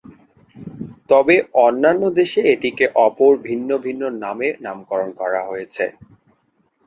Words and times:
তবে, 1.09 1.35
অন্যান্য 1.65 2.03
দেশে 2.19 2.41
এটিকে 2.53 2.85
অপর 3.05 3.31
ভিন্ন 3.47 3.69
ভিন্ন 3.77 4.01
নামে 4.23 4.47
নামকরণ 4.65 5.09
করা 5.19 5.41
হয়েছে। 5.49 5.85